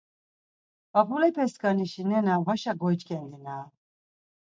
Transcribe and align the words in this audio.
p̌ap̌ulepeskanişi 0.91 2.03
nena 2.09 2.35
vaşa 2.45 2.73
goiç̌ǩendina. 2.79 3.57